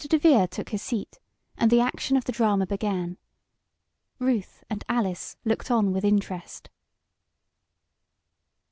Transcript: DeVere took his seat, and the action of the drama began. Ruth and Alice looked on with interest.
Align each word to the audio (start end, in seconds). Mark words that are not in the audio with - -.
DeVere 0.09 0.47
took 0.47 0.69
his 0.69 0.81
seat, 0.81 1.19
and 1.59 1.69
the 1.69 1.79
action 1.79 2.17
of 2.17 2.23
the 2.25 2.31
drama 2.31 2.65
began. 2.65 3.19
Ruth 4.17 4.63
and 4.67 4.83
Alice 4.89 5.37
looked 5.45 5.69
on 5.69 5.93
with 5.93 6.03
interest. 6.03 6.71